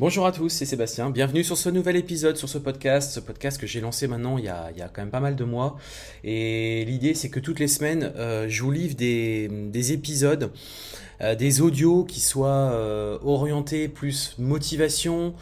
[0.00, 1.10] Bonjour à tous, c'est Sébastien.
[1.10, 4.44] Bienvenue sur ce nouvel épisode, sur ce podcast, ce podcast que j'ai lancé maintenant il
[4.44, 5.76] y, a, quand même pas mal de mois.
[6.22, 10.52] Et l'idée, c'est que toutes les semaines, euh, je vous livre des, épisodes,
[11.20, 15.34] euh, des audios qui soient euh, orientés plus motivation,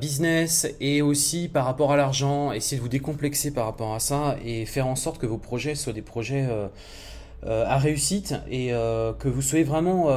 [0.00, 4.38] business et aussi par rapport à l'argent, essayer de vous décomplexer par rapport à ça
[4.42, 6.48] et faire en sorte que vos projets soient des projets
[7.44, 10.08] à réussite et que vous soyez vraiment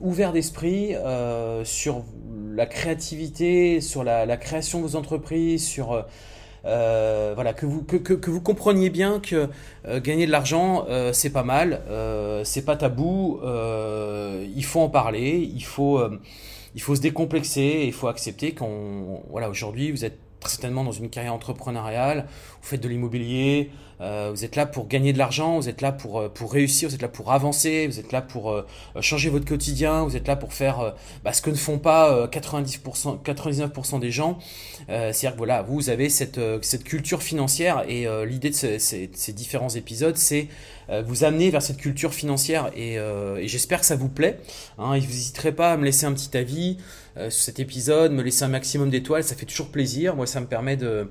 [0.00, 0.94] ouvert d'esprit
[1.64, 2.02] sur
[2.54, 6.02] la créativité, sur la, création de vos entreprises, sur euh,
[6.64, 9.48] euh, voilà que vous que, vous compreniez bien que
[9.86, 11.82] euh, gagner de l'argent c'est pas mal,
[12.44, 16.02] c'est pas tabou, il faut en parler, il faut
[16.74, 21.08] il faut se décomplexer, il faut accepter qu'on voilà aujourd'hui vous êtes certainement dans une
[21.08, 22.26] carrière entrepreneuriale,
[22.60, 23.70] vous faites de l'immobilier,
[24.04, 26.88] euh, vous êtes là pour gagner de l'argent, vous êtes là pour, euh, pour réussir,
[26.88, 28.66] vous êtes là pour avancer, vous êtes là pour euh,
[29.00, 33.22] changer votre quotidien, vous êtes là pour faire bah, ce que ne font pas 90%,
[33.22, 34.38] 99% des gens.
[34.88, 40.16] C'est-à-dire que voilà, vous avez cette, cette culture financière et l'idée de ces, différents épisodes,
[40.16, 40.48] c'est
[41.04, 44.38] vous amener vers cette culture financière et, et j'espère que ça vous plaît.
[44.78, 46.78] Hein, et vous n'hésiterez pas à me laisser un petit avis
[47.16, 50.14] sur cet épisode, me laisser un maximum d'étoiles, ça fait toujours plaisir.
[50.16, 51.08] Moi, ça me permet de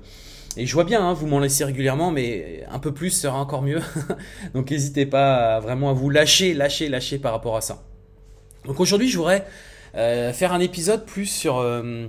[0.56, 3.62] et je vois bien, hein, vous m'en laissez régulièrement, mais un peu plus sera encore
[3.62, 3.80] mieux.
[4.54, 7.82] Donc n'hésitez pas vraiment à vous lâcher, lâcher, lâcher par rapport à ça.
[8.64, 9.44] Donc aujourd'hui, je voudrais
[9.96, 11.58] euh, faire un épisode plus sur...
[11.58, 12.08] Euh,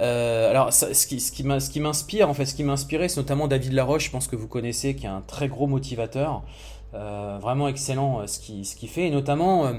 [0.00, 4.06] euh, alors, ce qui, m'inspire, en fait, ce qui m'a inspiré, c'est notamment David Laroche,
[4.06, 6.44] je pense que vous connaissez, qui est un très gros motivateur,
[6.92, 9.72] vraiment excellent ce qu'il fait, et notamment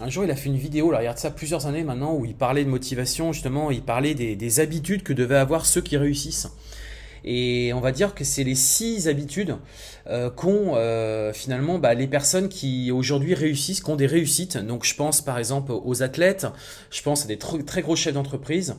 [0.00, 2.34] un jour, il a fait une vidéo, là, a ça plusieurs années maintenant, où il
[2.34, 6.52] parlait de motivation, justement, il parlait des habitudes que devaient avoir ceux qui réussissent.
[7.24, 9.56] Et on va dire que c'est les six habitudes
[10.08, 14.56] euh, qu'ont euh, finalement bah, les personnes qui aujourd'hui réussissent, qui ont des réussites.
[14.56, 16.46] Donc je pense par exemple aux athlètes,
[16.90, 18.76] je pense à des très gros chefs d'entreprise.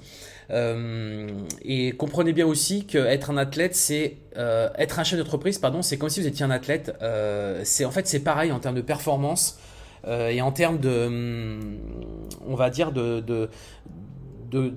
[0.52, 1.28] Euh,
[1.62, 6.10] et comprenez bien aussi qu'être un athlète, c'est être un chef d'entreprise, pardon, c'est comme
[6.10, 6.92] si vous étiez un athlète.
[7.64, 9.60] c'est en fait c'est pareil en termes de performance
[10.08, 11.60] et en termes de,
[12.48, 13.50] on va dire de, de
[14.52, 14.74] de,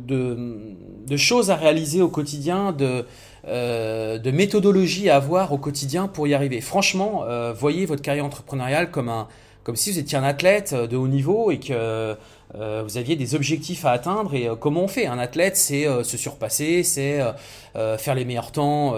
[1.07, 3.07] de, choses à réaliser au quotidien, de,
[3.47, 6.61] euh, de méthodologie à avoir au quotidien pour y arriver.
[6.61, 9.29] Franchement, euh, voyez votre carrière entrepreneuriale comme un
[9.65, 12.17] comme si vous étiez un athlète de haut niveau et que
[12.55, 15.07] euh, vous aviez des objectifs à atteindre et comment on fait?
[15.07, 17.21] Un athlète, c'est se surpasser, c'est
[17.75, 18.95] faire les meilleurs temps,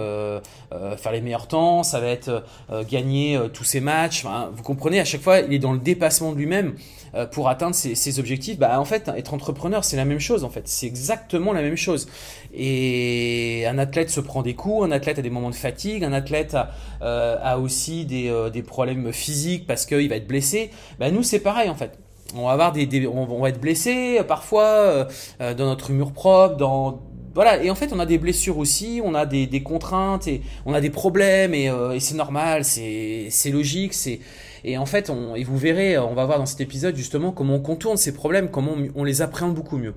[0.97, 2.45] faire les meilleurs temps, ça va être
[2.91, 4.25] gagner tous ses matchs.
[4.55, 6.75] vous comprenez, à chaque fois, il est dans le dépassement de lui-même.
[7.15, 10.51] Euh, pour atteindre ses, objectifs, bah en fait être entrepreneur c'est la même chose en
[10.51, 12.09] fait, c'est exactement la même chose.
[12.53, 16.13] Et un athlète se prend des coups, un athlète a des moments de fatigue, un
[16.13, 16.71] athlète a,
[17.03, 20.71] euh, aussi des, euh, des, problèmes physiques parce qu'il va être blessé.
[20.99, 21.99] Bah nous c'est pareil en fait.
[22.35, 25.07] On va avoir des, on va être blessé parfois
[25.41, 27.03] dans notre mur propre, dans
[27.35, 30.73] voilà, et en fait, on a des blessures aussi, on a des, contraintes, et on
[30.73, 31.69] a des problèmes, et,
[31.99, 34.21] c'est normal, c'est logique, c'est
[34.65, 37.57] et en fait, on, et vous verrez, on va voir dans cet épisode justement comment
[37.57, 39.95] on contourne ces problèmes, comment on, les appréhende beaucoup mieux.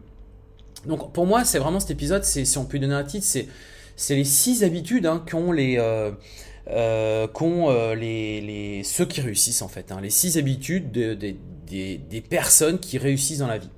[0.86, 3.48] Donc pour moi, c'est vraiment cet épisode, c'est, si on peut donner un titre, c'est,
[3.96, 5.78] c'est les six habitudes hein, qu'ont les...
[5.78, 6.12] Euh,
[6.70, 11.18] euh, qu'ont euh, les, ceux qui réussissent en fait, hein, les six habitudes de,
[11.68, 13.70] des, personnes qui réussissent dans la vie.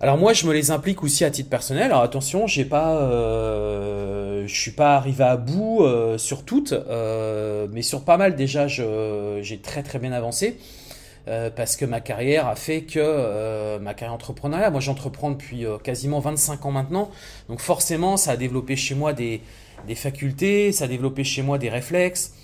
[0.00, 1.84] Alors moi, je me les implique aussi à titre personnel.
[1.84, 7.66] Alors attention, j'ai pas, euh, je suis pas arrivé à bout euh, sur toutes, euh,
[7.72, 10.58] mais sur pas mal déjà, j'ai très très bien avancé.
[11.56, 16.66] parce que ma carrière a fait que ma carrière entrepreneuriale, moi j'entreprends depuis quasiment 25
[16.66, 17.10] ans maintenant,
[17.48, 19.40] donc forcément ça a développé chez moi des
[19.94, 22.34] facultés, ça a développé chez moi des réflexes,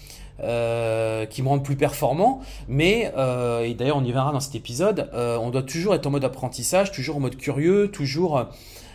[0.43, 2.41] euh, qui me rendent plus performant.
[2.69, 6.07] Mais, euh, et d'ailleurs on y verra dans cet épisode, euh, on doit toujours être
[6.07, 8.47] en mode apprentissage, toujours en mode curieux, toujours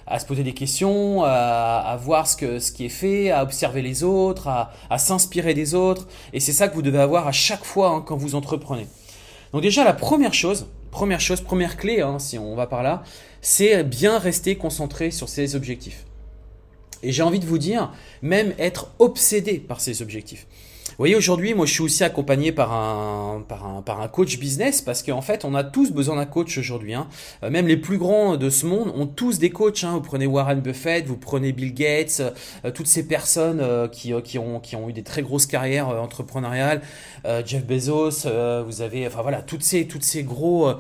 [0.08, 3.82] à se poser des questions, à, voir ce, que, ce qui est fait, à observer
[3.82, 6.08] les autres, à, s'inspirer des autres.
[6.34, 8.88] Et c'est ça que vous devez avoir à chaque fois hein, quand vous entreprenez.
[9.52, 13.04] Donc déjà la première chose, première chose, première clé, hein, si on va par là,
[13.42, 16.06] c'est bien rester concentré sur ses objectifs.
[17.04, 17.92] Et j'ai envie de vous dire,
[18.22, 20.48] même être obsédé par ces objectifs.
[20.98, 24.82] Voyez, aujourd'hui, moi, je suis aussi accompagné par un, par un, par un coach business
[24.82, 26.94] parce qu'en fait, on a tous besoin d'un coach aujourd'hui.
[26.94, 27.08] Hein.
[27.44, 29.84] Euh, même les plus grands de ce monde ont tous des coachs.
[29.84, 29.96] Hein.
[29.96, 32.22] Vous prenez Warren Buffett, vous prenez Bill Gates,
[32.64, 35.90] euh, toutes ces personnes euh, qui, qui, ont, qui ont eu des très grosses carrières
[35.90, 36.82] entrepreneuriales.
[37.46, 38.28] Jeff Bezos,
[38.66, 40.72] vous avez, enfin voilà, toutes ces, toutes ces gros,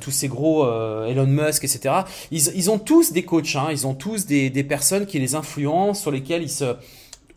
[0.00, 0.64] tous ces gros
[1.06, 1.94] Elon Musk, etc.
[2.32, 3.54] Ils, ils ont tous des coachs.
[3.54, 3.68] Hein.
[3.70, 6.74] Ils ont tous des, des personnes qui les influencent, sur lesquelles ils se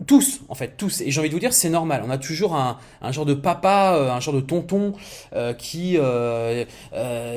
[0.05, 1.01] tous, en fait, tous.
[1.01, 2.03] Et j'ai envie de vous dire, c'est normal.
[2.05, 2.77] On a toujours un,
[3.11, 4.93] genre de papa, euh, un genre de tonton
[5.33, 6.65] euh, qui, euh,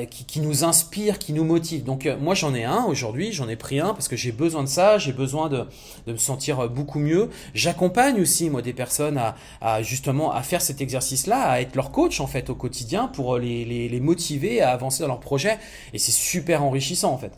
[0.09, 1.83] qui, qui, nous inspire, qui nous motive.
[1.83, 4.67] Donc moi, j'en ai un aujourd'hui, j'en ai pris un parce que j'ai besoin de
[4.67, 5.65] ça, j'ai besoin de,
[6.05, 7.29] de, me sentir beaucoup mieux.
[7.53, 11.91] J'accompagne aussi, moi, des personnes à, à, justement à faire cet exercice-là, à être leur
[11.91, 15.57] coach, en fait, au quotidien pour les, les, les motiver à avancer dans leur projet.
[15.93, 17.31] Et c'est super enrichissant, en fait.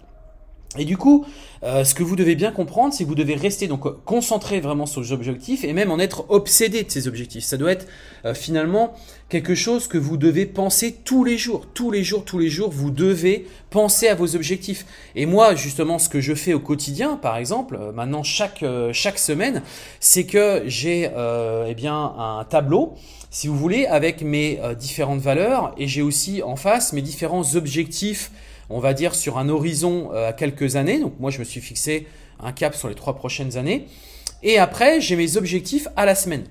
[0.78, 1.26] Et du coup,
[1.64, 4.86] euh, ce que vous devez bien comprendre, c'est que vous devez rester donc concentré vraiment
[4.86, 7.44] sur les objectifs et même en être obsédé de ces objectifs.
[7.44, 7.88] Ça doit être
[8.24, 8.94] euh, finalement
[9.28, 12.70] quelque chose que vous devez penser tous les jours, tous les jours, tous les jours.
[12.72, 14.86] Vous devez penser à vos objectifs.
[15.16, 18.64] Et moi, justement, ce que je fais au quotidien, par exemple, euh, maintenant chaque
[18.94, 19.64] chaque semaine,
[20.00, 21.10] c'est que j'ai
[21.68, 22.94] eh bien un tableau
[23.34, 28.30] si vous voulez, avec mes différentes valeurs et j'ai aussi en face mes différents objectifs
[28.72, 31.00] on va dire, sur un horizon euh, à quelques années.
[31.00, 32.08] Donc moi, je me suis fixé
[32.40, 33.88] un cap sur les trois prochaines années.
[34.44, 36.46] Et après, j'ai mes objectifs à la semaine.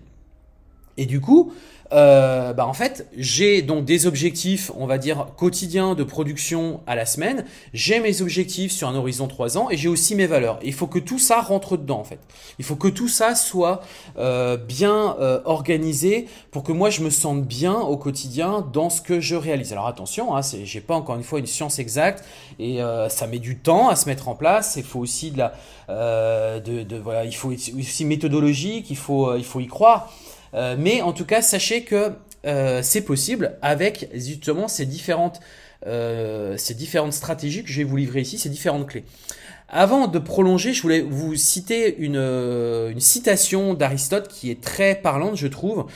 [0.97, 1.53] Et du coup,
[1.93, 6.95] euh, bah en fait, j'ai donc des objectifs, on va dire, quotidiens de production à
[6.95, 7.45] la semaine.
[7.73, 10.59] J'ai mes objectifs sur un horizon 3 ans et j'ai aussi mes valeurs.
[10.63, 12.21] il faut que tout ça rentre dedans, en fait.
[12.59, 13.81] Il faut que tout ça soit
[14.19, 19.01] euh, bien euh, organisé pour que moi je me sente bien au quotidien dans ce
[19.01, 19.73] que je réalise.
[19.73, 22.25] Alors attention, hein, j'ai pas encore une fois une science exacte
[22.59, 24.75] et euh, ça met du temps à se mettre en place.
[24.77, 25.53] Il faut aussi de la,
[25.89, 28.91] euh, de, de, voilà, il faut aussi méthodologique.
[28.91, 30.13] Il faut, il faut y croire.
[30.55, 32.13] Euh, mais en tout cas, sachez que
[32.47, 35.41] euh, c'est possible avec justement ces différentes,
[35.87, 39.05] euh, ces différentes stratégies que je vais vous livrer ici, ces différentes clés.
[39.69, 45.37] Avant de prolonger, je voulais vous citer une, une citation d'Aristote qui est très parlante,
[45.37, 45.87] je trouve.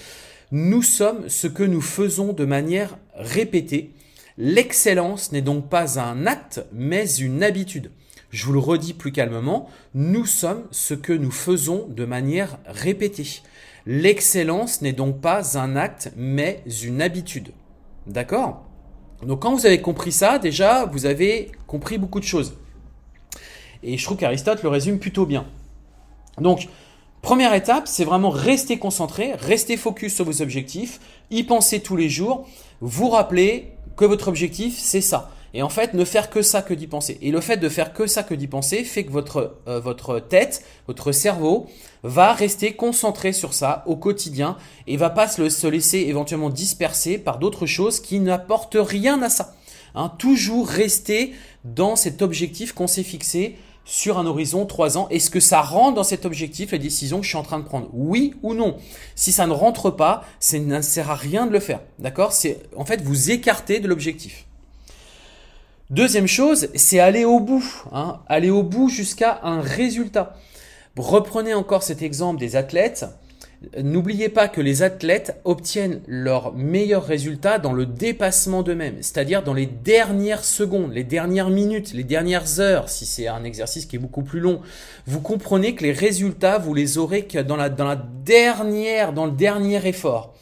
[0.52, 3.90] Nous sommes ce que nous faisons de manière répétée.
[4.38, 7.90] L'excellence n'est donc pas un acte, mais une habitude.
[8.30, 13.42] Je vous le redis plus calmement, nous sommes ce que nous faisons de manière répétée.
[13.86, 17.52] L'excellence n'est donc pas un acte, mais une habitude.
[18.06, 18.64] D'accord?
[19.22, 22.56] Donc quand vous avez compris ça, déjà, vous avez compris beaucoup de choses.
[23.82, 25.46] Et je trouve qu'Aristote le résume plutôt bien.
[26.38, 26.68] Donc,
[27.20, 31.00] première étape, c'est vraiment rester concentré, rester focus sur vos objectifs,
[31.30, 32.48] y penser tous les jours,
[32.80, 35.30] vous rappeler que votre objectif, c'est ça.
[35.54, 37.16] Et en fait, ne faire que ça que d'y penser.
[37.22, 40.18] Et le fait de faire que ça que d'y penser fait que votre, euh, votre
[40.18, 41.66] tête, votre cerveau
[42.02, 44.56] va rester concentré sur ça au quotidien
[44.88, 49.54] et va pas se, laisser éventuellement disperser par d'autres choses qui n'apportent rien à ça.
[49.94, 55.08] Hein, toujours rester dans cet objectif qu'on s'est fixé sur un horizon 3 ans.
[55.10, 57.64] Est-ce que ça rentre dans cet objectif, les décisions que je suis en train de
[57.64, 57.88] prendre?
[57.92, 58.76] Oui ou non?
[59.14, 61.80] Si ça ne rentre pas, ça ne sert à rien de le faire.
[62.00, 62.32] D'accord?
[62.32, 64.46] C'est en fait vous écartez de l'objectif.
[65.94, 70.34] Deuxième chose, c'est aller au bout, hein, aller au bout jusqu'à un résultat.
[70.96, 73.06] Reprenez encore cet exemple des athlètes.
[73.80, 79.54] N'oubliez pas que les athlètes obtiennent leur meilleur résultat dans le dépassement d'eux-mêmes, c'est-à-dire dans
[79.54, 84.00] les dernières secondes, les dernières minutes, les dernières heures, si c'est un exercice qui est
[84.00, 84.62] beaucoup plus long.
[85.06, 89.86] Vous comprenez que les résultats, vous les aurez que dans la dernière, dans le dernier
[89.86, 90.34] effort.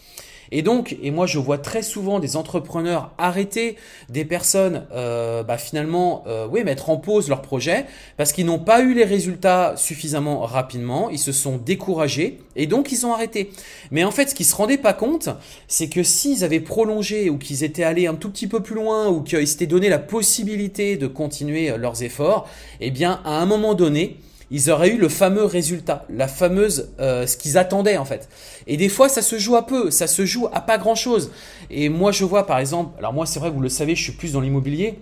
[0.54, 3.76] Et donc, et moi je vois très souvent des entrepreneurs arrêter
[4.10, 7.86] des personnes, euh, bah, finalement, euh, oui, mettre en pause leur projet
[8.18, 12.92] parce qu'ils n'ont pas eu les résultats suffisamment rapidement, ils se sont découragés et donc
[12.92, 13.50] ils ont arrêté.
[13.90, 15.30] Mais en fait, ce qu'ils se rendaient pas compte,
[15.68, 19.08] c'est que s'ils avaient prolongé ou qu'ils étaient allés un tout petit peu plus loin
[19.08, 22.46] ou qu'ils s'étaient donné la possibilité de continuer leurs efforts,
[22.80, 24.18] eh bien, à un moment donné,
[24.52, 28.28] ils auraient eu le fameux résultat, la fameuse, euh, ce qu'ils attendaient en fait.
[28.66, 31.32] Et des fois, ça se joue à peu, ça se joue à pas grand chose.
[31.70, 34.12] Et moi, je vois par exemple, alors moi, c'est vrai, vous le savez, je suis
[34.12, 34.98] plus dans l'immobilier,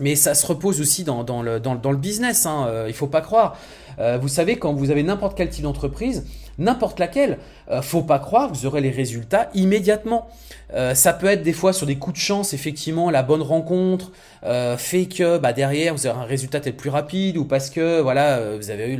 [0.00, 2.46] mais ça se repose aussi dans, le, dans, le business.
[2.46, 3.58] Hein, euh, il faut pas croire.
[3.98, 6.24] Euh, vous savez, quand vous avez n'importe quel type d'entreprise,
[6.58, 7.38] n'importe laquelle.
[7.70, 10.28] Euh, faut pas croire que vous aurez les résultats immédiatement.
[10.74, 14.12] Euh, ça peut être des fois sur des coups de chance, effectivement, la bonne rencontre
[14.44, 18.00] euh, fait que bah, derrière vous aurez un résultat peut-être plus rapide ou parce que
[18.00, 18.96] voilà vous avez eu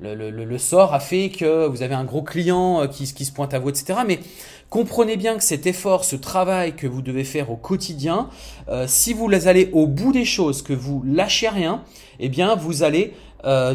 [0.00, 3.70] le, sort a fait que vous avez un gros client qui, se pointe à vous,
[3.70, 4.00] etc.
[4.06, 4.18] Mais
[4.68, 8.28] comprenez bien que cet effort, ce travail que vous devez faire au quotidien,
[8.86, 11.82] si vous allez au bout des choses, que vous lâchez rien,
[12.18, 13.14] eh bien vous allez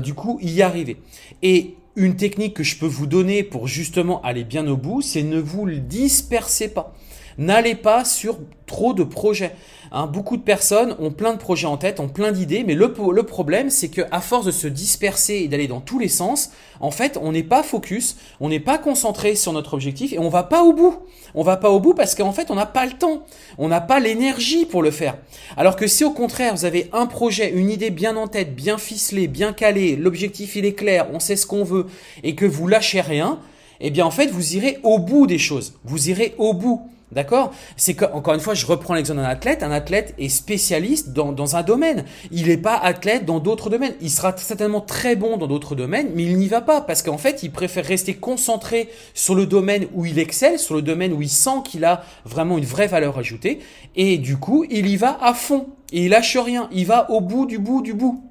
[0.02, 0.98] du coup y arriver.
[1.42, 5.24] Et une technique que je peux vous donner pour justement aller bien au bout, c'est
[5.24, 6.96] ne vous le dispersez pas.
[7.38, 9.56] N'allez pas sur trop de projets.
[9.92, 12.92] Hein, beaucoup de personnes ont plein de projets en tête, ont plein d'idées, mais le,
[13.12, 16.50] le problème, c'est que à force de se disperser et d'aller dans tous les sens,
[16.80, 20.30] en fait, on n'est pas focus, on n'est pas concentré sur notre objectif et on
[20.30, 20.98] va pas au bout.
[21.36, 23.26] On va pas au bout parce qu'en fait, on n'a pas le temps,
[23.58, 25.16] on n'a pas l'énergie pour le faire.
[25.58, 28.78] Alors que si au contraire, vous avez un projet, une idée bien en tête, bien
[28.78, 31.86] ficelée, bien calée, l'objectif il est clair, on sait ce qu'on veut
[32.24, 33.40] et que vous lâchez rien,
[33.80, 35.74] eh bien en fait, vous irez au bout des choses.
[35.84, 36.82] Vous irez au bout.
[37.14, 37.54] D'accord?
[37.78, 39.64] C'est encore une fois, je reprends l'exemple d'un athlète.
[39.64, 42.06] Un athlète est spécialiste dans, dans un domaine.
[42.32, 43.94] Il n'est pas athlète dans d'autres domaines.
[44.02, 47.18] Il sera certainement très bon dans d'autres domaines, mais il n'y va pas parce qu'en
[47.18, 51.22] fait, il préfère rester concentré sur le domaine où il excelle, sur le domaine où
[51.22, 53.60] il sent qu'il a vraiment une vraie valeur ajoutée.
[53.96, 55.68] Et du coup, il y va à fond.
[55.92, 56.68] Et il lâche rien.
[56.72, 58.24] Il va au bout du bout du bout.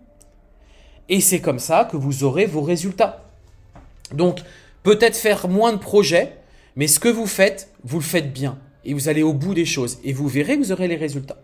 [1.09, 3.25] Et c'est comme ça que vous aurez vos résultats.
[4.13, 4.41] Donc,
[4.83, 6.37] peut-être faire moins de projets,
[6.77, 9.65] mais ce que vous faites, vous le faites bien et vous allez au bout des
[9.65, 11.39] choses et vous verrez, vous aurez les résultats.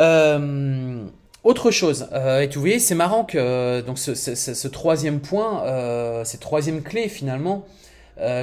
[0.00, 1.04] Euh,
[1.44, 6.40] autre chose, euh, et vous voyez, c'est marrant que euh, donc ce, troisième point, cette
[6.40, 7.66] troisième clé finalement,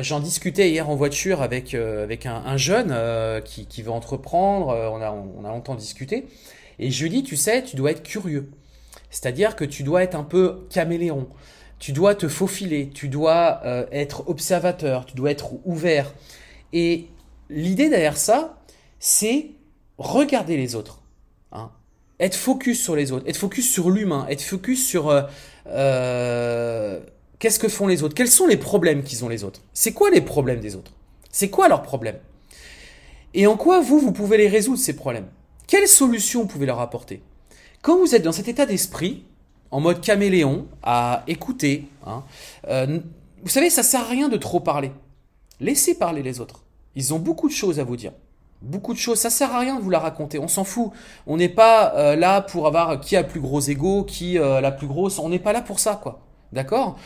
[0.02, 2.96] j'en discutais hier en voiture avec, avec un, jeune
[3.44, 6.26] qui, qui, veut entreprendre, on, a, on a longtemps discuté,
[6.80, 8.50] et je lui dis, tu sais, tu dois être curieux.
[9.12, 11.28] C'est-à-dire que tu dois être un peu caméléon,
[11.78, 16.12] tu dois te faufiler, tu dois être observateur, tu dois être ouvert.
[16.80, 17.08] Et
[17.50, 18.62] l'idée derrière ça,
[19.00, 19.48] c'est
[19.98, 21.02] regarder les autres.
[21.52, 21.72] Hein.
[22.20, 25.24] Être focus sur les autres, être focus sur l'humain, être focus sur euh,
[25.66, 27.00] euh,
[27.40, 29.62] qu'est-ce que font les autres, quels sont les problèmes qu'ils ont les autres.
[29.74, 30.92] C'est quoi les problèmes des autres?
[31.32, 32.20] C'est quoi leurs problèmes?
[33.34, 35.26] Et en quoi vous, vous pouvez les résoudre, ces problèmes?
[35.66, 37.24] Quelles solutions vous pouvez leur apporter?
[37.82, 39.24] Quand vous êtes dans cet état d'esprit,
[39.72, 42.24] en mode caméléon, à écouter, hein,
[42.68, 43.00] euh,
[43.42, 44.92] vous savez, ça sert à rien de trop parler.
[45.60, 46.67] Laissez parler les autres.
[46.98, 48.12] Ils ont beaucoup de choses à vous dire.
[48.64, 49.20] Beaucoup de choses.
[49.20, 50.40] Ça sert à rien de vous la raconter.
[50.40, 50.90] On s'en fout.
[51.28, 54.62] On n'est pas euh, là pour avoir qui a le plus gros ego, qui euh,
[54.62, 55.20] la plus grosse.
[55.20, 56.22] On n'est pas là pour ça, quoi.
[56.54, 56.98] D'accord?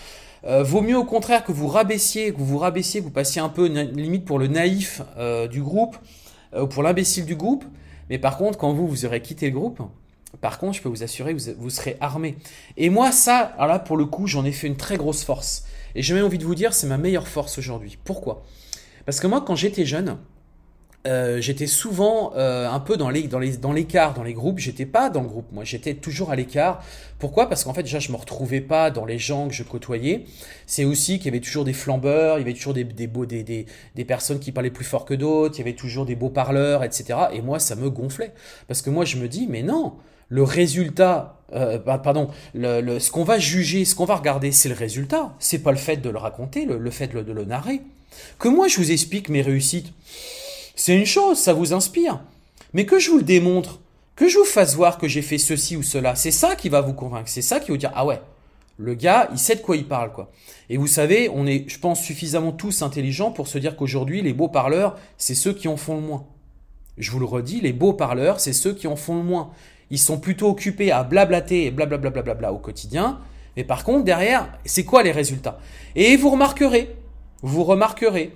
[0.45, 3.49] Euh, Vaut mieux au contraire que vous rabaissiez, que vous rabaissiez, que vous passiez un
[3.49, 5.01] peu limite pour le naïf
[5.51, 5.97] du groupe,
[6.57, 7.65] ou pour l'imbécile du groupe.
[8.09, 9.81] Mais par contre, quand vous, vous aurez quitté le groupe,
[10.39, 12.37] par contre, je peux vous assurer vous, vous serez armé.
[12.77, 15.65] Et moi, ça, alors là, pour le coup, j'en ai fait une très grosse force.
[15.95, 17.97] Et j'ai même envie de vous dire, c'est ma meilleure force aujourd'hui.
[18.05, 18.43] Pourquoi?
[19.05, 20.17] Parce que moi, quand j'étais jeune,
[21.07, 24.59] euh, j'étais souvent euh, un peu dans les dans les l'écart dans les groupes.
[24.59, 25.63] J'étais pas dans le groupe moi.
[25.63, 26.83] J'étais toujours à l'écart.
[27.17, 27.49] Pourquoi?
[27.49, 30.25] Parce qu'en fait déjà je me retrouvais pas dans les gens que je côtoyais.
[30.67, 33.65] C'est aussi qu'il y avait toujours des flambeurs il y avait toujours des beaux des,
[34.07, 37.17] personnes qui parlaient plus fort que d'autres il y avait toujours des beaux parleurs etc
[37.33, 38.33] et moi ça me gonflait.
[38.67, 39.95] Parce que moi je me dis mais non
[40.31, 44.75] le résultat, euh, pardon, le, ce qu'on va juger, ce qu'on va regarder, c'est le
[44.75, 45.33] résultat.
[45.39, 47.81] C'est pas le fait de le raconter, le, fait de le, narrer.
[48.39, 49.93] Que moi je vous explique mes réussites,
[50.75, 52.21] c'est une chose, ça vous inspire.
[52.73, 53.79] Mais que je vous le démontre,
[54.15, 56.81] que je vous fasse voir que j'ai fait ceci ou cela, c'est ça qui va
[56.81, 57.29] vous convaincre.
[57.29, 58.21] C'est ça qui va vous dire ah ouais,
[58.77, 60.31] le gars, il sait de quoi il parle quoi.
[60.69, 64.33] Et vous savez, on est, je pense, suffisamment tous intelligents pour se dire qu'aujourd'hui, les
[64.33, 66.25] beaux parleurs, c'est ceux qui en font le moins.
[66.97, 69.51] Je vous le redis, les beaux parleurs, c'est ceux qui en font le moins.
[69.89, 73.19] Ils sont plutôt occupés à blablater et blablabla au quotidien.
[73.57, 75.59] Mais par contre, derrière, c'est quoi les résultats?
[75.95, 76.95] Et vous remarquerez,
[77.41, 78.35] vous remarquerez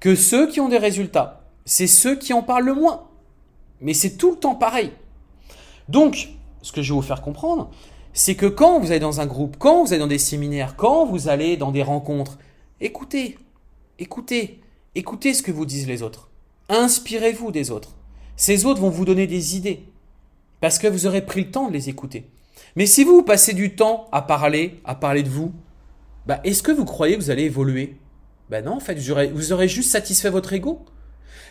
[0.00, 3.08] que ceux qui ont des résultats, c'est ceux qui en parlent le moins.
[3.80, 4.92] Mais c'est tout le temps pareil.
[5.88, 6.30] Donc,
[6.62, 7.70] ce que je vais vous faire comprendre,
[8.12, 11.04] c'est que quand vous allez dans un groupe, quand vous allez dans des séminaires, quand
[11.04, 12.38] vous allez dans des rencontres,
[12.80, 13.38] écoutez,
[13.98, 14.60] écoutez,
[14.94, 16.30] écoutez ce que vous disent les autres.
[16.68, 17.96] Inspirez-vous des autres.
[18.36, 19.84] Ces autres vont vous donner des idées
[20.60, 22.30] parce que vous aurez pris le temps de les écouter.
[22.76, 25.52] Mais si vous passez du temps à parler, à parler de vous,
[26.26, 27.96] bah, est-ce que vous croyez que vous allez évoluer?
[28.50, 30.84] Ben non, en fait, vous aurez, juste satisfait votre ego.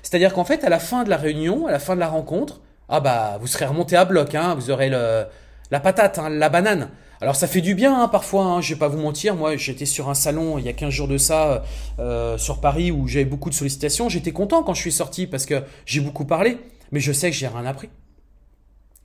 [0.02, 2.62] C'est-à-dire qu'en fait, à la fin de la réunion, à la fin de la rencontre,
[2.90, 6.90] ah bah, vous serez remonté à bloc, hein, vous aurez la patate, hein, la banane.
[7.22, 9.86] Alors ça fait du bien hein, parfois, hein, je vais pas vous mentir, moi j'étais
[9.86, 11.64] sur un salon il y a 15 jours de ça
[12.00, 15.46] euh, sur Paris où j'avais beaucoup de sollicitations, j'étais content quand je suis sorti parce
[15.46, 16.58] que j'ai beaucoup parlé,
[16.92, 17.88] mais je sais que j'ai rien appris.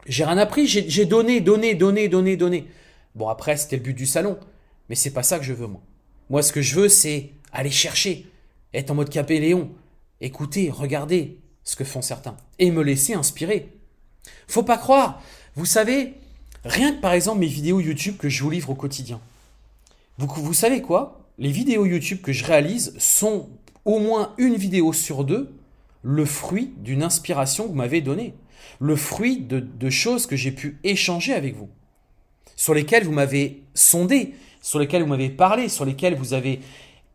[0.09, 2.67] J'ai rien appris, j'ai donné, donné, donné, donné, donné.
[3.15, 4.39] Bon, après, c'était le but du salon.
[4.89, 5.81] Mais c'est pas ça que je veux, moi.
[6.31, 8.27] Moi, ce que je veux, c'est aller chercher,
[8.75, 9.71] être en mode capé Léon,
[10.21, 13.69] écouter, regarder ce que font certains et me laisser inspirer.
[14.47, 15.23] Faut pas croire.
[15.55, 16.15] Vous savez,
[16.65, 19.21] rien que par exemple mes vidéos YouTube que je vous livre au quotidien.
[20.19, 21.21] Vous savez quoi?
[21.39, 23.49] Les vidéos YouTube que je réalise sont
[23.85, 25.55] au moins une vidéo sur deux
[26.03, 28.35] le fruit d'une inspiration que vous m'avez donnée,
[28.81, 31.69] le fruit de, choses que j'ai pu échanger avec vous,
[32.57, 36.61] sur lesquelles vous m'avez sondé, sur lesquelles vous m'avez parlé, sur lesquelles vous avez...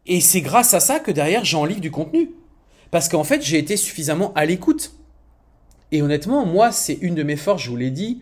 [0.06, 2.32] Et c'est grâce à ça que derrière j'en livre du contenu.
[2.92, 4.94] Parce qu'en fait j'ai été suffisamment à l'écoute.
[5.92, 8.22] Et honnêtement, moi c'est une de mes forces, je vous l'ai dit,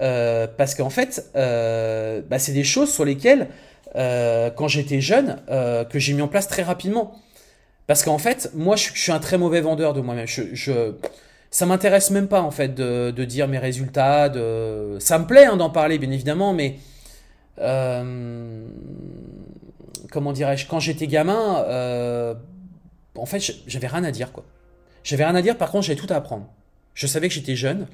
[0.00, 3.48] euh, parce qu'en fait euh, bah, c'est des choses sur lesquelles,
[3.94, 7.14] euh, quand j'étais jeune, que j'ai mis en place très rapidement.
[7.88, 10.26] Parce qu'en fait, moi, je, suis un très mauvais vendeur de moi-même.
[10.26, 10.92] Je, je,
[11.50, 14.32] ça m'intéresse même pas, en fait, de, dire mes résultats.
[15.00, 16.76] Ça me plaît hein, d'en parler, bien évidemment, mais...
[20.10, 22.34] Comment dirais-je Quand j'étais gamin, euh,
[23.16, 24.44] en fait, j'avais rien à dire, quoi.
[25.04, 26.46] J'avais rien à dire, par contre, j'avais tout à apprendre.
[26.94, 27.88] Je savais que j'étais jeune,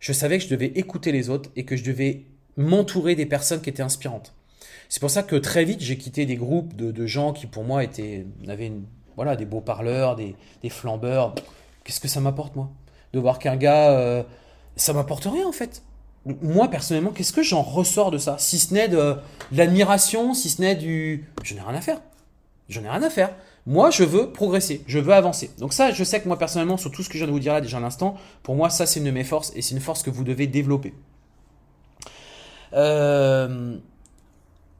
[0.00, 2.24] je savais que je devais écouter les autres et que je devais
[2.56, 4.34] m'entourer des personnes qui étaient inspirantes.
[4.88, 7.82] C'est pour ça que très vite, j'ai quitté des groupes de, gens qui, pour moi,
[7.82, 8.72] étaient, avaient
[9.16, 10.36] voilà, des beaux parleurs, des,
[10.68, 11.34] flambeurs.
[11.84, 12.70] Qu'est-ce que ça m'apporte, moi?
[13.12, 13.90] De voir qu'un gars.
[13.92, 14.22] Euh,
[14.76, 15.82] ça m'apporte rien, en fait.
[16.24, 18.36] Moi, personnellement, qu'est-ce que j'en ressors de ça?
[18.38, 19.16] Si ce n'est de,
[19.50, 21.28] l'admiration, si ce n'est du.
[21.42, 22.00] Je n'ai rien à faire.
[22.68, 23.30] Je n'ai rien à faire.
[23.66, 25.50] Moi, je veux progresser, je veux avancer.
[25.58, 27.40] Donc ça, je sais que moi, personnellement, sur tout ce que je viens de vous
[27.40, 29.74] dire là déjà à l'instant, pour moi, ça, c'est une de mes forces et c'est
[29.74, 30.94] une force que vous devez développer.
[32.74, 33.76] Euh,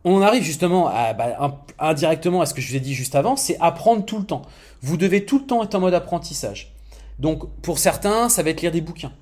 [0.04, 3.56] on arrive justement bah, indirectement à ce que je vous ai dit juste avant, c'est
[3.61, 4.42] apprendre tout le temps.
[4.80, 6.75] Vous devez tout le temps être en mode apprentissage.
[7.20, 9.12] Donc pour certains, ça va être lire des bouquins.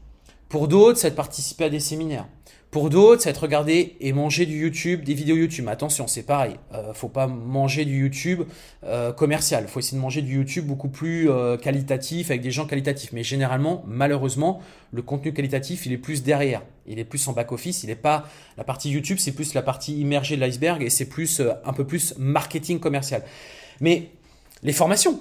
[0.51, 2.27] Pour d'autres, ça va participer à des séminaires.
[2.73, 5.69] Pour d'autres, ça va regarder et manger du YouTube, des vidéos YouTube.
[5.69, 6.57] attention, c'est pareil.
[6.75, 8.43] Euh, faut pas manger du YouTube
[8.85, 9.69] euh, commercial.
[9.69, 13.13] Faut essayer de manger du YouTube beaucoup plus euh, qualitatif avec des gens qualitatifs.
[13.13, 14.61] Mais généralement, malheureusement,
[14.93, 16.63] le contenu qualitatif, il est plus derrière.
[16.85, 17.85] Il est plus en back office.
[17.85, 18.25] Il n'est pas
[18.57, 21.73] la partie YouTube, c'est plus la partie immergée de l'iceberg et c'est plus euh, un
[21.73, 23.23] peu plus marketing commercial.
[23.81, 24.11] Mais
[24.65, 25.21] les formations,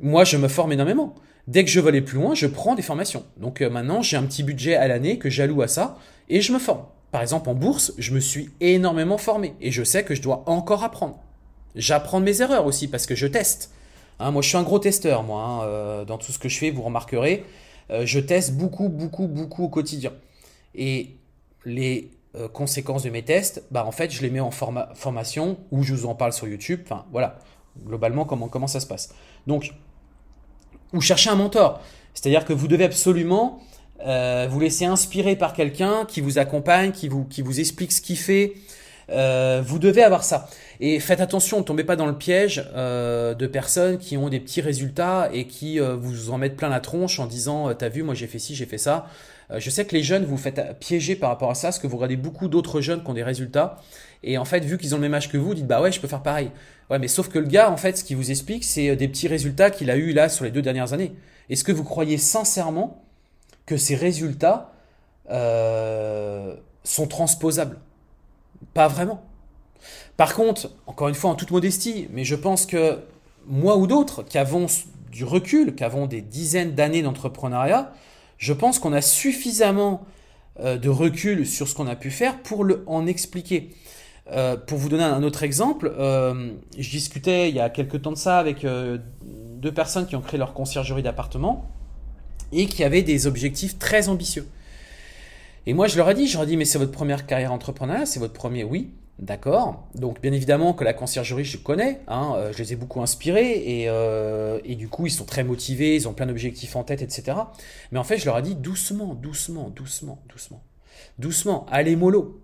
[0.00, 1.14] moi, je me forme énormément.
[1.46, 3.24] Dès que je veux aller plus loin, je prends des formations.
[3.36, 5.98] Donc euh, maintenant, j'ai un petit budget à l'année que j'alloue à ça
[6.28, 6.84] et je me forme.
[7.10, 10.42] Par exemple, en bourse, je me suis énormément formé et je sais que je dois
[10.46, 11.18] encore apprendre.
[11.74, 13.72] J'apprends de mes erreurs aussi parce que je teste.
[14.20, 15.42] Hein, moi, je suis un gros testeur, moi.
[15.42, 17.44] Hein, euh, dans tout ce que je fais, vous remarquerez,
[17.90, 20.12] euh, je teste beaucoup, beaucoup, beaucoup au quotidien.
[20.74, 21.16] Et
[21.64, 22.10] les
[22.52, 26.06] conséquences de mes tests, bah, en fait, je les mets en formation ou je vous
[26.06, 26.80] en parle sur YouTube.
[26.82, 27.38] Enfin, voilà,
[27.86, 29.14] globalement, comment, comment ça se passe.
[29.46, 29.72] Donc,
[30.94, 31.80] ou chercher un mentor.
[32.14, 33.60] C'est-à-dire que vous devez absolument
[34.06, 38.00] euh, vous laisser inspirer par quelqu'un qui vous accompagne, qui vous, qui vous explique ce
[38.00, 38.54] qu'il fait.
[39.10, 40.48] Euh, vous devez avoir ça.
[40.80, 44.40] Et faites attention, ne tombez pas dans le piège euh, de personnes qui ont des
[44.40, 48.14] petits résultats et qui vous en mettent plein la tronche en disant T'as vu, moi
[48.14, 49.06] j'ai fait ci, j'ai fait ça.
[49.54, 51.96] je sais que les jeunes, vous faites piéger par rapport à ça, parce que vous
[51.96, 53.78] regardez beaucoup d'autres jeunes qui ont des résultats.
[54.24, 56.00] Et en fait, vu qu'ils ont le même âge que vous, dites Bah ouais, je
[56.00, 56.50] peux faire pareil.
[56.90, 59.06] Ouais, mais sauf que le gars, en fait, ce qu'il vous explique, c'est euh, des
[59.06, 61.12] petits résultats qu'il a eu là sur les deux dernières années.
[61.50, 63.04] Est-ce que vous croyez sincèrement
[63.66, 64.72] que ces résultats
[65.30, 67.78] euh, sont transposables?
[68.72, 69.22] Pas vraiment.
[70.16, 72.98] Par contre, encore une fois, en toute modestie, mais je pense que
[73.46, 74.66] moi ou d'autres qui avons
[75.10, 77.92] du recul, qui avons des dizaines d'années d'entrepreneuriat,
[78.38, 80.04] je pense qu'on a suffisamment
[80.60, 83.70] euh, de recul sur ce qu'on a pu faire pour le, en expliquer.
[84.32, 88.12] Euh, pour vous donner un autre exemple, euh, je discutais il y a quelques temps
[88.12, 91.70] de ça avec euh, deux personnes qui ont créé leur conciergerie d'appartement
[92.50, 94.48] et qui avaient des objectifs très ambitieux.
[95.66, 97.52] Et moi, je leur ai dit, je leur ai dit, mais c'est votre première carrière
[97.52, 99.86] entrepreneuriale, c'est votre premier, oui, d'accord.
[99.94, 103.88] Donc, bien évidemment que la conciergerie, je connais, hein, je les ai beaucoup inspirés et,
[104.64, 107.38] et, du coup, ils sont très motivés, ils ont plein d'objectifs en tête, etc.
[107.92, 110.62] Mais en fait, je leur ai dit doucement, doucement, doucement, doucement,
[111.18, 112.43] doucement, allez mollo,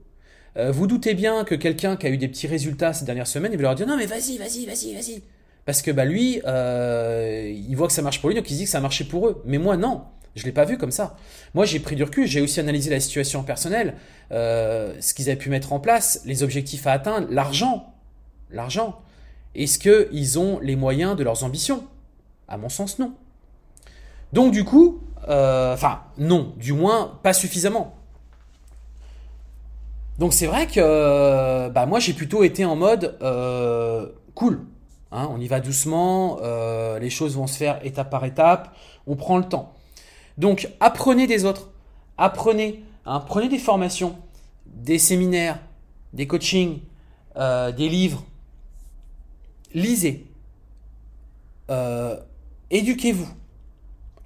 [0.61, 3.53] euh, vous doutez bien que quelqu'un qui a eu des petits résultats ces dernières semaines,
[3.53, 5.23] il va leur dire non mais vas-y, vas-y, vas-y, vas-y.
[5.65, 8.65] Parce que bah lui, euh, il voit que ça marche pour lui, donc il dit
[8.65, 9.43] que ça a marché pour eux.
[9.47, 10.03] Mais moi non,
[10.35, 11.17] je l'ai pas vu comme ça.
[11.55, 13.95] Moi j'ai pris du recul, j'ai aussi analysé la situation personnelle,
[14.33, 17.95] euh, ce qu'ils avaient pu mettre en place, les objectifs à atteindre, l'argent,
[18.51, 19.01] l'argent.
[19.55, 21.85] Est-ce qu'ils ont les moyens de leurs ambitions?
[22.49, 23.15] À mon sens non.
[24.33, 28.00] Donc du coup, enfin non, du moins pas suffisamment.
[30.19, 34.67] Donc c'est vrai que bah, moi j'ai plutôt été en mode euh, cool.
[35.13, 39.17] Hein, on y va doucement, euh, les choses vont se faire étape par étape, on
[39.17, 39.75] prend le temps.
[40.39, 41.71] Donc apprenez des autres,
[42.17, 44.17] apprenez, hein, prenez des formations,
[44.67, 45.59] des séminaires,
[46.13, 46.81] des coachings,
[47.37, 48.25] euh, des livres.
[49.75, 50.27] lisez,
[51.71, 52.17] euh,
[52.71, 53.29] éduquez-vous,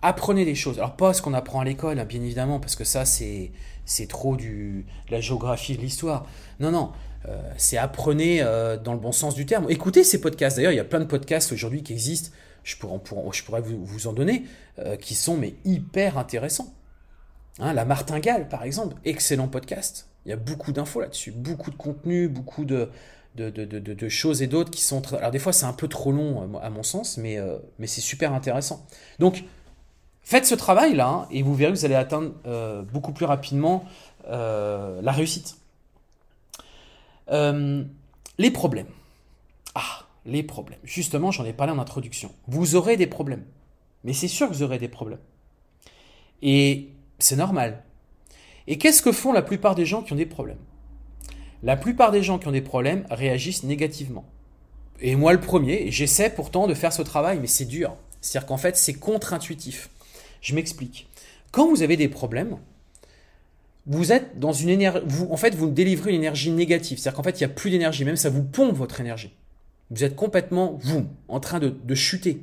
[0.03, 0.79] apprenez des choses.
[0.79, 3.53] Alors pas ce qu'on apprend à l'école, hein, bien évidemment, parce que ça c'est
[3.85, 6.27] c'est trop du de la géographie de l'histoire.
[6.61, 6.93] Non non,
[7.29, 9.67] euh, c'est apprenez euh, dans le bon sens du terme.
[9.69, 10.57] Écoutez ces podcasts.
[10.57, 12.31] D'ailleurs, il y a plein de podcasts aujourd'hui qui existent.
[12.63, 14.45] Je pourrais, vous, en donner
[14.99, 16.73] qui sont mais hyper intéressants.
[17.59, 20.09] Hein, la Martingale, par exemple, excellent podcast.
[20.25, 22.89] Il y a beaucoup d'infos là-dessus, beaucoup de contenu, beaucoup de,
[23.37, 25.03] de, choses et d'autres qui sont...
[25.15, 28.01] Alors des fois c'est un peu trop long à mon sens, mais, euh, mais c'est
[28.01, 28.87] super intéressant.
[29.19, 29.45] Donc
[30.25, 33.85] faites ce travail-là et vous verrez que vous allez atteindre euh, beaucoup plus rapidement
[34.29, 35.57] euh, la réussite.
[37.29, 38.89] les problèmes.
[39.75, 40.79] Ah, les problèmes.
[40.83, 42.33] Justement, j'en ai parlé en introduction.
[42.49, 43.45] Vous aurez des problèmes.
[44.05, 45.21] Mais c'est sûr que vous aurez des problèmes.
[46.43, 47.83] Et c'est normal.
[48.67, 50.59] Et qu'est-ce que font la plupart des gens qui ont des problèmes?
[51.63, 54.27] La plupart des gens qui ont des problèmes réagissent négativement.
[55.01, 57.97] Et moi le premier, j'essaie pourtant de faire ce travail, mais c'est dur.
[58.21, 59.91] C'est-à-dire qu'en fait, c'est contre-intuitif.
[60.45, 61.09] Je m'explique.
[61.53, 62.59] Quand vous avez des problèmes,
[63.87, 66.99] vous êtes dans une énergie, en fait, vous délivrez une énergie négative.
[66.99, 69.33] C'est-à-dire qu'en fait, il n'y a plus d'énergie, même ça vous pompe votre énergie.
[69.91, 72.43] Vous êtes complètement, vous, en train de, chuter.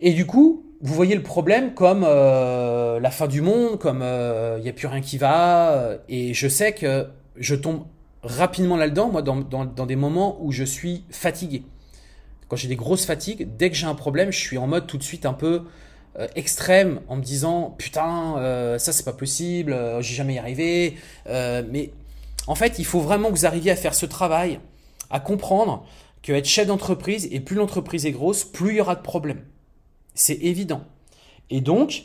[0.00, 4.04] Et du coup, vous voyez le problème comme euh, la fin du monde, comme il
[4.04, 5.74] euh, n'y a plus rien qui va.
[5.74, 7.84] Euh, et je sais que je tombe
[8.24, 11.62] rapidement là-dedans, moi, dans, des moments où je suis fatigué.
[12.48, 14.98] Quand j'ai des grosses fatigues, dès que j'ai un problème, je suis en mode tout
[14.98, 15.62] de suite un peu
[16.34, 18.34] extrême, en me disant putain,
[18.78, 20.96] ça c'est pas possible, j'ai jamais y arrivé.
[21.26, 21.92] mais
[22.46, 24.58] en fait, il faut vraiment que vous arriviez à faire ce travail,
[25.10, 25.86] à comprendre
[26.22, 29.44] que être chef d'entreprise, et plus l'entreprise est grosse, plus il y aura de problèmes.
[30.14, 30.82] C'est évident.
[31.50, 32.04] Et donc,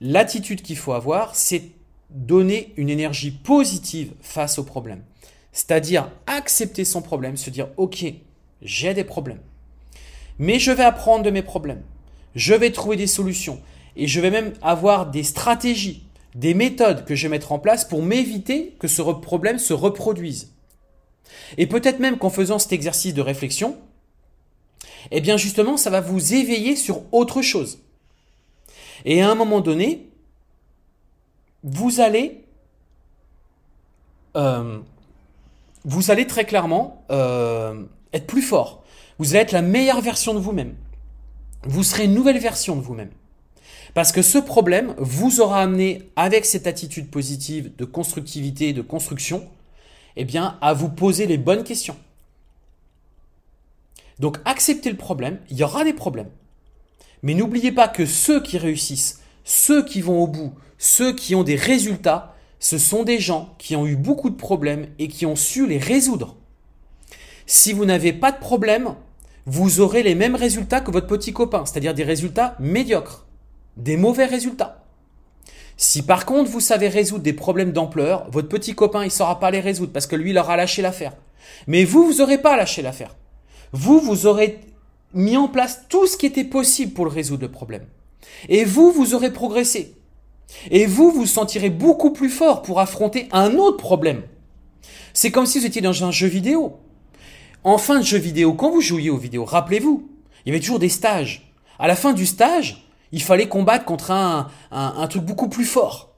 [0.00, 1.70] l'attitude qu'il faut avoir, c'est
[2.10, 5.02] donner une énergie positive face au problème.
[5.52, 8.04] C'est-à-dire accepter son problème, se dire, OK,
[8.62, 9.40] j'ai des problèmes.
[10.38, 11.82] Mais je vais apprendre de mes problèmes.
[12.34, 13.60] Je vais trouver des solutions.
[13.96, 17.84] Et je vais même avoir des stratégies, des méthodes que je vais mettre en place
[17.84, 20.52] pour m'éviter que ce problème se reproduise.
[21.58, 23.76] Et peut-être même qu'en faisant cet exercice de réflexion,
[25.10, 27.78] eh bien justement, ça va vous éveiller sur autre chose.
[29.04, 30.08] Et à un moment donné,
[31.62, 32.44] vous allez,
[34.36, 34.78] euh,
[35.84, 38.83] vous allez très clairement euh, être plus fort.
[39.18, 40.74] Vous allez être la meilleure version de vous-même.
[41.62, 43.10] Vous serez une nouvelle version de vous-même.
[43.94, 49.48] Parce que ce problème vous aura amené, avec cette attitude positive de constructivité, de construction,
[50.16, 51.96] eh bien, à vous poser les bonnes questions.
[54.18, 56.30] Donc acceptez le problème, il y aura des problèmes.
[57.22, 61.44] Mais n'oubliez pas que ceux qui réussissent, ceux qui vont au bout, ceux qui ont
[61.44, 65.36] des résultats, ce sont des gens qui ont eu beaucoup de problèmes et qui ont
[65.36, 66.36] su les résoudre.
[67.54, 68.96] Si vous n'avez pas de problème,
[69.46, 73.26] vous aurez les mêmes résultats que votre petit copain, c'est-à-dire des résultats médiocres,
[73.76, 74.82] des mauvais résultats.
[75.76, 79.52] Si par contre vous savez résoudre des problèmes d'ampleur, votre petit copain il saura pas
[79.52, 81.12] les résoudre parce que lui il aura lâché l'affaire.
[81.68, 83.14] Mais vous vous aurez pas lâché l'affaire
[83.72, 84.58] vous, vous aurez
[85.12, 87.86] mis en place tout ce qui était possible pour le résoudre le problème.
[88.48, 89.94] Et vous, vous aurez progressé.
[90.72, 94.22] Et vous, vous sentirez beaucoup plus fort pour affronter un autre problème.
[95.12, 96.80] C'est comme si vous étiez dans un jeu vidéo.
[97.64, 100.08] En fin de jeu vidéo, quand vous jouiez aux vidéos, rappelez-vous,
[100.44, 101.50] il y avait toujours des stages.
[101.78, 106.14] À la fin du stage, il fallait combattre contre un, un, truc beaucoup plus fort.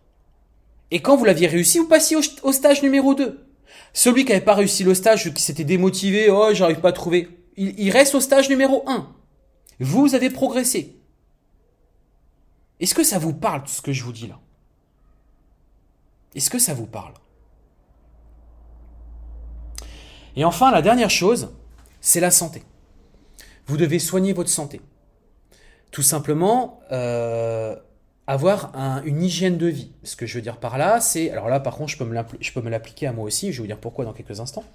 [0.90, 3.46] Et quand vous l'aviez réussi, vous passiez au, stage numéro 2.
[3.92, 7.28] Celui qui n'avait pas réussi le stage, qui s'était démotivé, oh, j'arrive pas à trouver,
[7.56, 9.08] il, reste au stage numéro 1.
[9.80, 10.96] Vous avez progressé.
[12.80, 14.38] Est-ce que ça vous parle tout ce que je vous dis là?
[16.34, 17.14] Est-ce que ça vous parle?
[20.36, 21.50] Et enfin, la dernière chose,
[22.00, 22.62] c'est la santé.
[23.66, 24.80] Vous devez soigner votre santé.
[25.90, 27.74] Tout simplement, euh,
[28.26, 28.72] avoir
[29.04, 29.92] une hygiène de vie.
[30.02, 31.30] Ce que je veux dire par là, c'est...
[31.30, 31.96] Alors là, par contre, je
[32.52, 34.64] peux me l'appliquer à moi aussi, je vais vous dire pourquoi dans quelques instants.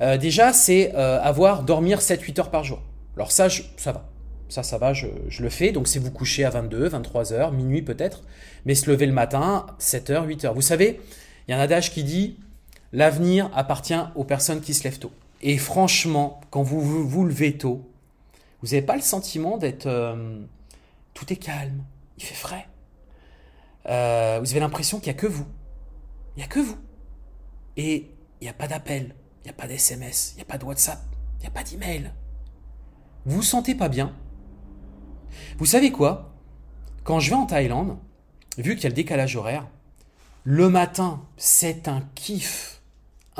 [0.00, 2.80] Euh, déjà, c'est euh, avoir dormir 7-8 heures par jour.
[3.16, 4.08] Alors ça, ça va.
[4.48, 5.72] Ça, ça va, je, je, le fais.
[5.72, 8.22] Donc c'est vous coucher à 22, 23 heures, minuit peut-être,
[8.64, 10.54] mais se lever le matin, 7 heures, 8 heures.
[10.54, 11.00] Vous savez,
[11.46, 12.38] il y a un adage qui dit,
[12.92, 15.12] l'avenir appartient aux personnes qui se lèvent tôt.
[15.42, 17.88] Et franchement, quand vous vous, levez tôt,
[18.62, 19.86] vous n'avez pas le sentiment d'être...
[19.86, 20.40] Euh,
[21.14, 21.84] tout est calme,
[22.18, 22.66] il fait frais.
[23.84, 25.46] vous avez l'impression qu'il n'y a que vous.
[26.36, 26.78] Il n'y a que vous.
[27.76, 30.58] Et il n'y a pas d'appel, il n'y a pas d'SMS, il n'y a pas
[30.58, 31.00] de WhatsApp,
[31.38, 32.12] il n'y a pas d'email.
[33.26, 34.14] Vous vous sentez pas bien
[35.58, 36.34] Vous savez quoi?
[37.04, 37.96] Quand je vais en Thaïlande,
[38.58, 39.66] vu qu'il y a le décalage horaire,
[40.44, 42.69] le matin, c'est un kiff,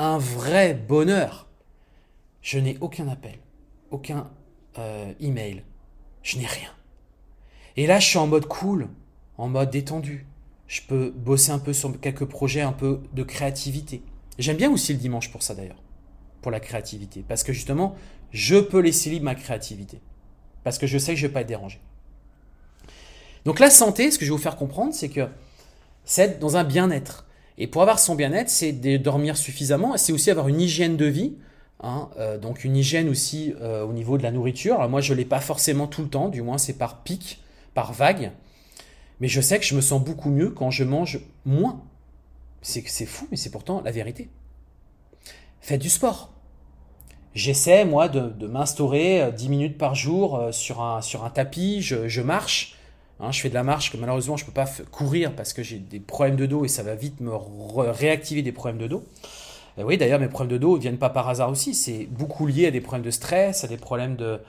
[0.01, 1.47] un vrai bonheur.
[2.41, 3.39] Je n'ai aucun appel,
[3.91, 4.31] aucun
[4.79, 5.63] euh, email,
[6.23, 6.71] je n'ai rien.
[7.77, 8.89] Et là, je suis en mode cool,
[9.37, 10.27] en mode détendu.
[10.67, 14.03] Je peux bosser un peu sur quelques projets, un peu de créativité.
[14.39, 15.83] J'aime bien aussi le dimanche pour ça d'ailleurs,
[16.41, 17.95] pour la créativité, parce que justement,
[18.31, 20.01] je peux laisser libre ma créativité,
[20.65, 21.79] parce que je sais que je ne vais pas être dérangé.
[23.45, 25.29] Donc la santé, ce que je vais vous faire comprendre, c'est que
[26.05, 27.27] c'est être dans un bien-être.
[27.59, 31.07] Et pour avoir son bien-être, c'est de dormir suffisamment, c'est aussi avoir une hygiène de
[31.07, 31.35] vie,
[31.83, 34.89] hein, euh, donc une hygiène aussi euh, au niveau de la nourriture.
[34.89, 37.43] Moi, je ne l'ai pas forcément tout le temps, du moins c'est par pic,
[37.75, 38.33] par vague.
[39.21, 41.83] Mais je sais que je me sens beaucoup mieux quand je mange moins.
[42.63, 44.31] C'est fou, mais c'est pourtant la vérité.
[45.61, 46.33] Faites du sport.
[47.35, 52.21] J'essaie, moi, de, m'instaurer 10 euh, minutes par jour sur un, sur un tapis, je
[52.21, 52.80] marche.
[53.21, 55.63] Hein, je fais de la marche que malheureusement je ne peux pas courir parce que
[55.63, 57.33] j'ai des problèmes de dos et ça va vite me
[57.77, 59.05] réactiver des problèmes de dos.
[59.79, 61.75] oui, d'ailleurs, mes problèmes de dos ne viennent pas par hasard aussi.
[61.75, 64.41] C'est beaucoup lié à des problèmes de stress, à des problèmes de,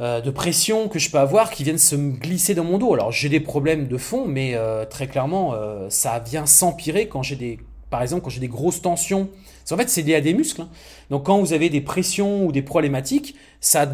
[0.00, 2.94] euh, de pression que je peux avoir qui viennent se glisser dans mon dos.
[2.94, 7.22] Alors j'ai des problèmes de fond, mais euh, très clairement, euh, ça vient s'empirer quand
[7.22, 7.58] j'ai des,
[7.92, 9.28] par exemple, quand j'ai des grosses tensions
[9.70, 10.62] en fait, c'est lié à des muscles.
[10.62, 10.68] Hein.
[11.10, 13.86] Donc, quand vous avez des pressions ou des problématiques, ça,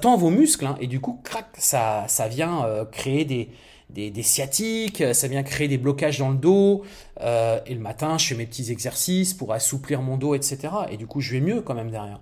[0.00, 0.76] tend vos muscles hein.
[0.80, 3.50] et du coup, crac, ça, vient euh, créer des,
[3.90, 6.82] des, sciatiques, ça vient créer des blocages dans le dos.
[7.20, 10.58] Euh, et le matin, je fais mes petits exercices pour assouplir mon dos, etc.
[10.90, 12.20] Et du coup, je vais mieux quand même derrière.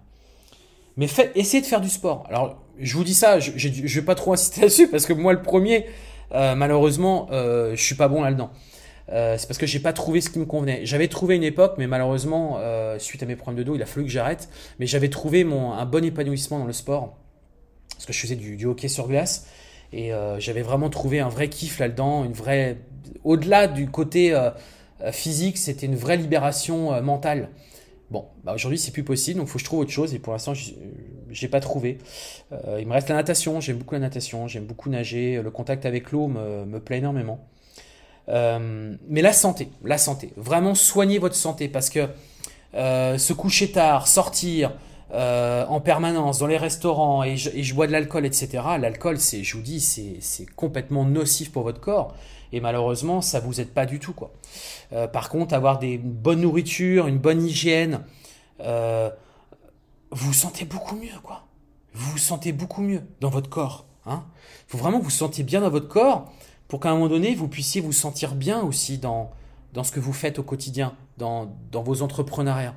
[0.97, 2.25] Mais essayez de faire du sport.
[2.29, 5.33] Alors, je vous dis ça, je ne vais pas trop insister là-dessus parce que moi,
[5.33, 5.87] le premier,
[6.33, 8.51] euh, malheureusement, je suis pas bon là-dedans.
[9.11, 10.87] Euh, c'est parce que j'ai pas trouvé ce qui me convenait.
[10.87, 13.87] J'avais trouvé une époque, mais malheureusement, euh, suite à mes problèmes de dos, il a
[13.87, 14.49] fallu que j'arrête.
[14.79, 17.17] Mais j'avais trouvé mon, un bon épanouissement dans le sport,
[17.93, 19.47] parce que je faisais du, hockey sur glace,
[19.93, 22.79] et euh, j'avais vraiment trouvé un vrai kiff là-dedans, une vraie,
[23.25, 24.37] au-delà du côté
[25.13, 27.51] physique, c'était une vraie libération mentale.
[28.11, 30.19] Bon, bah aujourd'hui c'est plus possible, donc il faut que je trouve autre chose, et
[30.19, 30.53] pour l'instant
[31.31, 31.99] j'ai pas trouvé.
[32.79, 36.11] il me reste la natation, j'aime beaucoup la natation, j'aime beaucoup nager, le contact avec
[36.13, 37.47] l'eau me, me plaît énormément.
[38.29, 40.33] Euh, mais la santé, la santé.
[40.37, 42.09] Vraiment soignez votre santé parce que
[42.75, 44.73] euh, se coucher tard, sortir
[45.13, 48.63] euh, en permanence dans les restaurants et je, bois de l'alcool, etc.
[48.81, 52.15] L'alcool, c'est, je vous dis, c'est complètement nocif pour votre corps
[52.53, 54.33] et malheureusement, ça vous aide pas du tout, quoi.
[55.13, 58.01] par contre, avoir des bonnes nourritures, une bonne hygiène,
[58.61, 58.67] vous
[60.13, 61.47] vous sentez beaucoup mieux, quoi.
[61.95, 63.87] Vous vous sentez beaucoup mieux dans votre corps.
[64.07, 64.25] Hein.
[64.69, 66.31] faut vraiment vous sentiez bien dans votre corps
[66.75, 69.31] pour qu'à un moment donné, vous puissiez vous sentir bien aussi dans,
[69.75, 72.75] dans ce que vous faites au quotidien, dans, dans vos entrepreneuriats.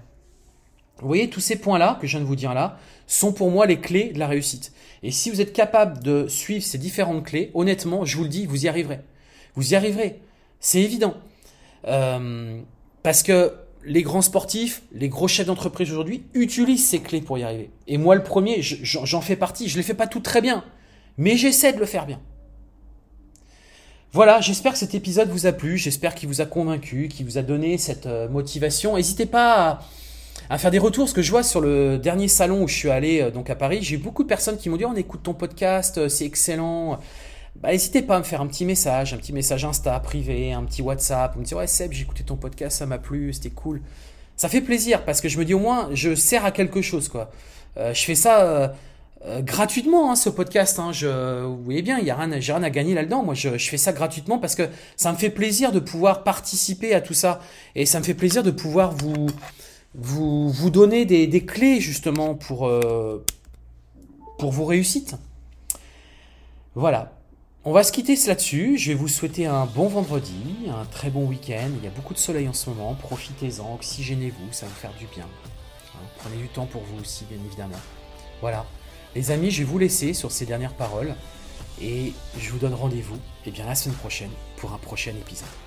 [0.99, 3.65] Vous voyez, tous ces points-là, que je viens de vous dire là, sont pour moi
[3.65, 4.71] les clés de la réussite.
[5.01, 8.45] Et si vous êtes capable de suivre ces différentes clés, honnêtement, je vous le dis,
[8.45, 8.99] vous y arriverez.
[9.55, 10.21] Vous y arriverez.
[10.59, 11.15] C'est évident.
[11.87, 12.61] Euh,
[13.01, 17.43] parce que les grands sportifs, les gros chefs d'entreprise aujourd'hui utilisent ces clés pour y
[17.43, 17.71] arriver.
[17.87, 19.67] Et moi, le premier, j'en fais partie.
[19.67, 20.63] Je ne les fais pas toutes très bien.
[21.17, 22.21] Mais j'essaie de le faire bien.
[24.13, 27.37] Voilà, j'espère que cet épisode vous a plu, j'espère qu'il vous a convaincu, qu'il vous
[27.37, 28.95] a donné cette euh, motivation.
[28.95, 29.81] N'hésitez pas
[30.49, 32.89] à, faire des retours, ce que je vois sur le dernier salon où je suis
[32.89, 35.23] allé euh, donc à Paris, j'ai eu beaucoup de personnes qui m'ont dit on écoute
[35.23, 36.99] ton podcast, euh, c'est excellent.
[37.57, 40.63] Bah, n'hésitez pas à me faire un petit message, un petit message Insta privé, un
[40.63, 43.81] petit WhatsApp, me dire ouais Seb, j'ai écouté ton podcast, ça m'a plu, c'était cool.
[44.37, 47.09] Ça fait plaisir parce que je me dis au moins je sers à quelque chose
[47.09, 47.29] quoi.
[47.75, 48.67] je fais ça euh,
[49.41, 50.79] gratuitement hein, ce podcast.
[50.79, 50.91] Hein,
[51.43, 53.23] vous voyez bien, il n'y a rien, j'ai rien à gagner là-dedans.
[53.23, 57.01] Moi, je, fais ça gratuitement parce que ça me fait plaisir de pouvoir participer à
[57.01, 57.39] tout ça
[57.75, 58.93] et ça me fait plaisir de pouvoir
[59.93, 63.23] vous donner des, clés justement pour euh,
[64.37, 65.15] pour vos réussites.
[66.75, 67.13] Voilà.
[67.65, 68.77] On va se quitter là-dessus.
[68.77, 71.69] Je vais vous souhaiter un bon vendredi, un très bon week-end.
[71.77, 72.93] Il y a beaucoup de soleil en ce moment.
[72.93, 75.25] Profitez-en, oxygénez-vous, ça va vous faire du bien.
[75.25, 77.81] Hein, prenez du temps pour vous aussi, bien évidemment.
[78.39, 78.65] Voilà.
[79.17, 81.15] Les amis, je vais vous laisser sur ces dernières paroles
[81.81, 85.66] et je vous donne rendez-vous eh la semaine prochaine pour un prochain épisode.